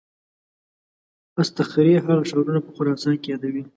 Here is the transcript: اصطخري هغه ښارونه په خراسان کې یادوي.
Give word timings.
اصطخري 1.41 1.93
هغه 2.05 2.13
ښارونه 2.29 2.59
په 2.65 2.71
خراسان 2.75 3.15
کې 3.21 3.27
یادوي. 3.33 3.63